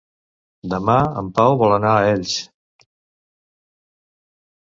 [0.71, 2.33] Demà en Pau vol anar a Elx.